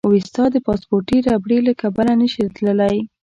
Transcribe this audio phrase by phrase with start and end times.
[0.07, 2.97] اوېستا د پاسپورتي ربړې له کبله نه شي تللی.